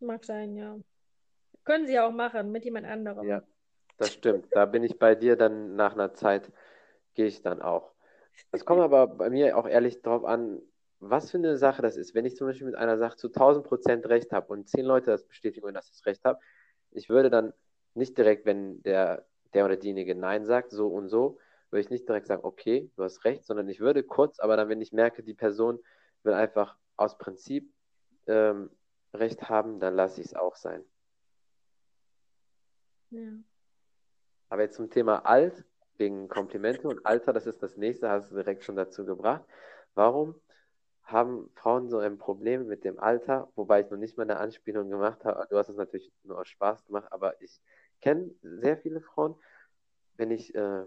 [0.00, 0.78] mag sein, ja.
[1.64, 3.28] Können sie auch machen mit jemand anderem.
[3.28, 3.42] Ja,
[3.98, 4.46] das stimmt.
[4.52, 6.50] Da bin ich bei dir dann nach einer Zeit,
[7.14, 7.92] gehe ich dann auch.
[8.52, 10.62] Es kommt aber bei mir auch ehrlich darauf an,
[11.00, 12.14] was für eine Sache das ist.
[12.14, 15.10] Wenn ich zum Beispiel mit einer Sache zu 1000 Prozent recht habe und zehn Leute
[15.10, 16.40] das bestätigen, dass ich recht habe,
[16.90, 17.52] ich würde dann
[17.94, 21.38] nicht direkt, wenn der, der oder diejenige Nein sagt, so und so,
[21.70, 24.68] würde ich nicht direkt sagen, okay, du hast recht, sondern ich würde kurz, aber dann,
[24.68, 25.78] wenn ich merke, die Person
[26.22, 27.72] will einfach aus Prinzip
[28.26, 28.70] ähm,
[29.12, 30.84] recht haben, dann lasse ich es auch sein.
[33.10, 33.32] Ja.
[34.48, 35.64] Aber jetzt zum Thema alt,
[35.98, 39.44] wegen Komplimente und Alter, das ist das nächste, hast du direkt schon dazu gebracht.
[39.94, 40.34] Warum
[41.06, 43.50] haben Frauen so ein Problem mit dem Alter?
[43.54, 45.46] Wobei ich noch nicht mal eine Anspielung gemacht habe.
[45.48, 47.60] Du hast es natürlich nur aus Spaß gemacht, aber ich
[48.00, 49.36] kenne sehr viele Frauen,
[50.16, 50.84] wenn ich äh,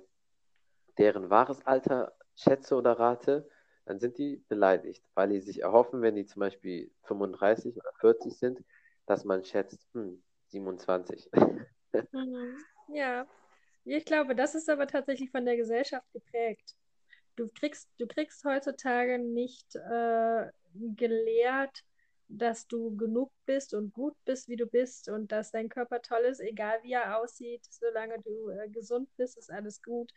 [0.97, 3.49] deren wahres Alter schätze oder rate,
[3.85, 8.37] dann sind die beleidigt, weil die sich erhoffen, wenn die zum Beispiel 35 oder 40
[8.37, 8.63] sind,
[9.05, 11.29] dass man schätzt, hm, 27.
[12.11, 12.57] Mhm.
[12.87, 13.27] Ja.
[13.85, 16.75] Ich glaube, das ist aber tatsächlich von der Gesellschaft geprägt.
[17.39, 21.85] Du kriegst, du kriegst heutzutage nicht äh, gelehrt,
[22.27, 26.25] dass du genug bist und gut bist, wie du bist und dass dein Körper toll
[26.25, 30.11] ist, egal wie er aussieht, solange du äh, gesund bist, ist alles gut.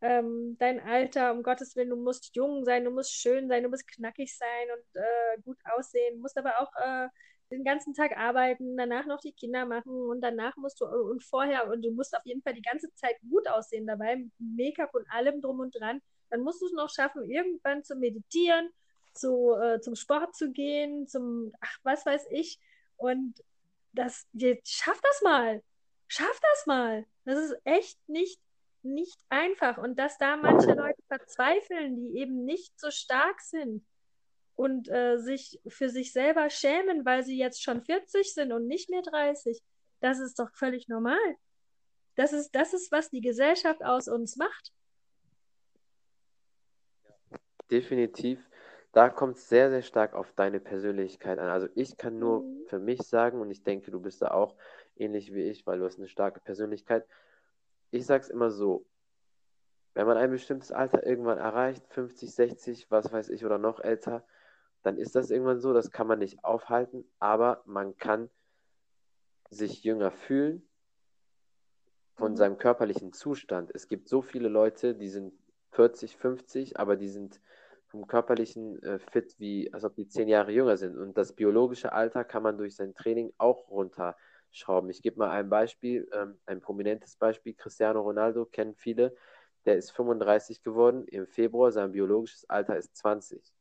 [0.00, 3.68] Ähm, dein Alter, um Gottes Willen, du musst jung sein, du musst schön sein, du
[3.68, 7.08] musst knackig sein und äh, gut aussehen, musst aber auch äh,
[7.50, 11.68] den ganzen Tag arbeiten, danach noch die Kinder machen und danach musst du und vorher
[11.68, 15.42] und du musst auf jeden Fall die ganze Zeit gut aussehen dabei, Make-up und allem
[15.42, 16.00] drum und dran.
[16.30, 18.70] Dann musst du es noch schaffen, irgendwann zu meditieren,
[19.14, 22.58] zu, äh, zum Sport zu gehen, zum, ach, was weiß ich.
[22.96, 23.42] Und
[23.92, 25.62] das, jetzt schaff das mal.
[26.08, 27.04] Schaff das mal.
[27.24, 28.40] Das ist echt nicht,
[28.82, 29.78] nicht einfach.
[29.78, 33.84] Und dass da manche Leute verzweifeln, die eben nicht so stark sind
[34.54, 38.90] und äh, sich für sich selber schämen, weil sie jetzt schon 40 sind und nicht
[38.90, 39.60] mehr 30,
[40.00, 41.36] das ist doch völlig normal.
[42.14, 44.72] Das ist, das ist, was die Gesellschaft aus uns macht.
[47.70, 48.48] Definitiv.
[48.92, 51.48] Da kommt es sehr, sehr stark auf deine Persönlichkeit an.
[51.48, 52.66] Also ich kann nur Mhm.
[52.66, 54.56] für mich sagen, und ich denke, du bist da auch
[54.96, 57.06] ähnlich wie ich, weil du hast eine starke Persönlichkeit.
[57.90, 58.86] Ich sage es immer so,
[59.94, 64.24] wenn man ein bestimmtes Alter irgendwann erreicht, 50, 60, was weiß ich, oder noch älter,
[64.82, 68.30] dann ist das irgendwann so, das kann man nicht aufhalten, aber man kann
[69.50, 70.68] sich jünger fühlen
[72.14, 72.36] von Mhm.
[72.36, 73.70] seinem körperlichen Zustand.
[73.74, 75.32] Es gibt so viele Leute, die sind
[75.70, 77.40] 40, 50, aber die sind
[77.88, 80.96] vom körperlichen äh, fit, wie als ob die zehn Jahre jünger sind.
[80.96, 84.90] Und das biologische Alter kann man durch sein Training auch runterschrauben.
[84.90, 87.54] Ich gebe mal ein Beispiel, ähm, ein prominentes Beispiel.
[87.54, 89.14] Cristiano Ronaldo kennen viele.
[89.66, 93.52] Der ist 35 geworden im Februar, sein biologisches Alter ist 20.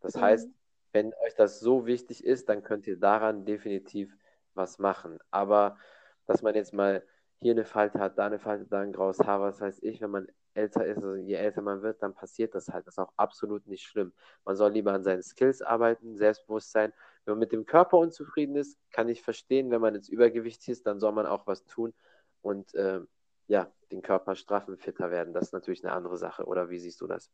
[0.00, 0.20] Das Mhm.
[0.20, 0.50] heißt,
[0.92, 4.16] wenn euch das so wichtig ist, dann könnt ihr daran definitiv
[4.54, 5.18] was machen.
[5.30, 5.78] Aber
[6.26, 7.04] dass man jetzt mal
[7.40, 10.10] hier eine Falte hat, da eine Falte, da ein graues Haar, was weiß ich, wenn
[10.10, 12.86] man älter ist, also je älter man wird, dann passiert das halt.
[12.86, 14.12] Das ist auch absolut nicht schlimm.
[14.44, 16.92] Man soll lieber an seinen Skills arbeiten, Selbstbewusstsein.
[17.24, 20.86] Wenn man mit dem Körper unzufrieden ist, kann ich verstehen, wenn man jetzt übergewichtig ist,
[20.86, 21.94] dann soll man auch was tun
[22.42, 23.00] und äh,
[23.48, 25.34] ja, den Körper straffen, fitter werden.
[25.34, 26.44] Das ist natürlich eine andere Sache.
[26.44, 27.30] Oder wie siehst du das?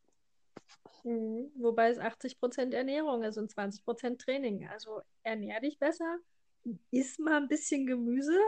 [1.05, 1.51] Mhm.
[1.57, 4.69] Wobei es 80% Ernährung ist und 20% Training.
[4.69, 6.19] Also ernähr dich besser,
[6.91, 8.39] iss mal ein bisschen Gemüse,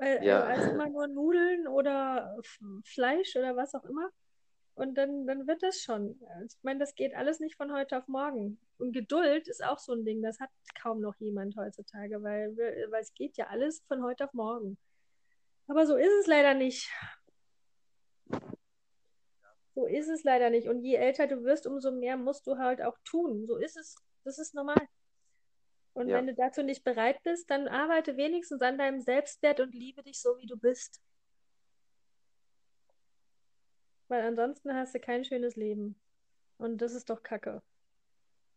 [0.00, 0.44] äh, Ja.
[0.44, 2.36] als immer nur Nudeln oder
[2.84, 4.10] Fleisch oder was auch immer.
[4.74, 6.20] Und dann, dann wird das schon.
[6.36, 8.60] Also Ich meine, das geht alles nicht von heute auf morgen.
[8.78, 13.02] Und Geduld ist auch so ein Ding, das hat kaum noch jemand heutzutage, weil, weil
[13.02, 14.78] es geht ja alles von heute auf morgen.
[15.66, 16.88] Aber so ist es leider nicht.
[19.74, 20.68] So ist es leider nicht.
[20.68, 23.46] Und je älter du wirst, umso mehr musst du halt auch tun.
[23.46, 23.96] So ist es.
[24.24, 24.76] Das ist normal.
[25.98, 26.16] Und Ja.
[26.18, 30.20] wenn du dazu nicht bereit bist, dann arbeite wenigstens an deinem Selbstwert und liebe dich
[30.20, 31.02] so, wie du bist.
[34.06, 36.00] Weil ansonsten hast du kein schönes Leben.
[36.56, 37.62] Und das ist doch Kacke.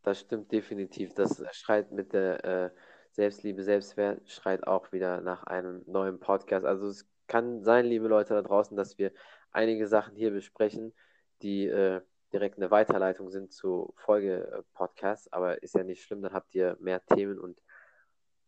[0.03, 1.15] Das stimmt definitiv.
[1.15, 2.69] Das schreit mit der äh,
[3.09, 6.63] Selbstliebe, Selbstwert, schreit auch wieder nach einem neuen Podcast.
[6.63, 9.11] Also es kann sein, liebe Leute da draußen, dass wir
[9.49, 10.93] einige Sachen hier besprechen,
[11.41, 12.01] die äh,
[12.33, 17.03] direkt eine Weiterleitung sind zu Folge-Podcasts, aber ist ja nicht schlimm, dann habt ihr mehr
[17.05, 17.61] Themen und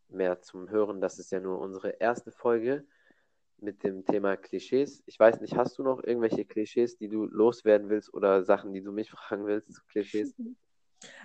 [0.08, 1.00] mehr zum Hören.
[1.00, 2.86] Das ist ja nur unsere erste Folge
[3.58, 5.02] mit dem Thema Klischees.
[5.06, 8.82] Ich weiß nicht, hast du noch irgendwelche Klischees, die du loswerden willst oder Sachen, die
[8.82, 10.34] du mich fragen willst zu Klischees?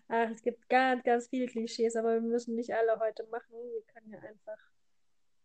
[0.09, 3.53] Ach, es gibt ganz, ganz viele Klischees, aber wir müssen nicht alle heute machen.
[3.53, 4.57] Wir können ja einfach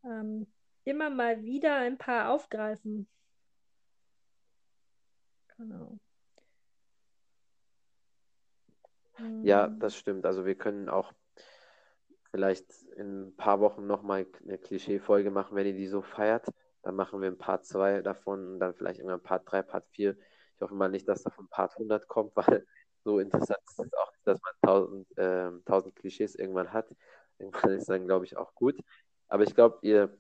[0.04, 0.46] ähm,
[0.84, 3.06] immer mal wieder ein paar aufgreifen.
[5.56, 5.98] Genau.
[9.42, 10.26] Ja, Hm, das stimmt.
[10.26, 11.12] Also wir können auch
[12.30, 16.46] vielleicht in ein paar Wochen nochmal eine Klischee-Folge machen, wenn ihr die so feiert.
[16.82, 20.16] Dann machen wir ein Part 2 davon und dann vielleicht irgendwann Part 3, Part 4.
[20.56, 22.66] Ich hoffe mal nicht, dass davon Part 100 kommt, weil
[23.04, 26.88] so interessant ist es auch nicht, dass man 1000, ähm, 1000 Klischees irgendwann hat.
[27.38, 28.76] Irgendwann ist dann, glaube ich, auch gut.
[29.28, 30.16] Aber ich glaube, ihr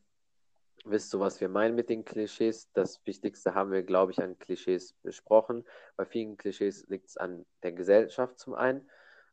[0.84, 2.70] wisst so, was wir meinen mit den Klischees.
[2.72, 5.64] Das Wichtigste haben wir, glaube ich, an Klischees besprochen.
[5.96, 8.88] Bei vielen Klischees liegt es an der Gesellschaft zum einen,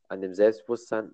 [0.08, 1.14] an dem Selbstbewusstsein,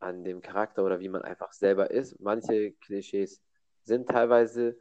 [0.00, 2.20] an dem Charakter oder wie man einfach selber ist.
[2.20, 3.40] Manche Klischees
[3.82, 4.76] sind teilweise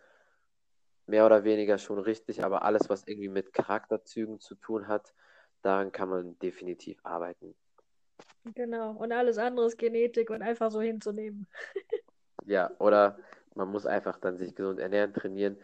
[1.07, 5.13] mehr oder weniger schon richtig, aber alles, was irgendwie mit Charakterzügen zu tun hat,
[5.61, 7.55] daran kann man definitiv arbeiten.
[8.53, 8.91] Genau.
[8.91, 11.47] Und alles andere ist Genetik und einfach so hinzunehmen.
[12.45, 13.17] Ja, oder
[13.55, 15.57] man muss einfach dann sich gesund ernähren, trainieren,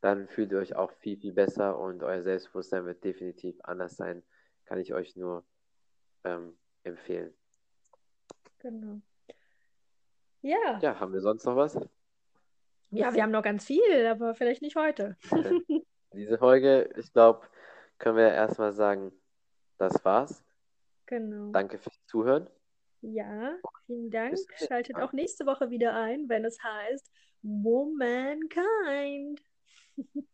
[0.00, 4.22] dann fühlt ihr euch auch viel, viel besser und euer Selbstbewusstsein wird definitiv anders sein.
[4.64, 5.44] Kann ich euch nur
[6.24, 7.32] ähm, empfehlen.
[8.58, 9.00] Genau.
[10.42, 10.78] Ja.
[10.80, 11.78] Ja, haben wir sonst noch was?
[12.90, 15.16] Ja, wir haben noch ganz viel, aber vielleicht nicht heute.
[16.12, 17.46] Diese Folge, ich glaube,
[17.98, 19.12] können wir erstmal sagen,
[19.78, 20.44] das war's.
[21.06, 21.50] Genau.
[21.52, 22.48] Danke fürs Zuhören.
[23.00, 24.36] Ja, vielen Dank.
[24.54, 27.10] Schaltet auch nächste Woche wieder ein, wenn es heißt
[27.42, 29.40] Womankind.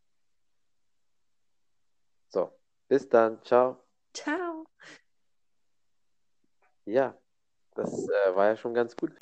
[2.29, 2.51] So,
[2.89, 3.41] bis dann.
[3.45, 3.81] Ciao.
[4.13, 4.65] Ciao.
[6.83, 7.17] Ja,
[7.75, 9.13] das äh, war ja schon ganz gut.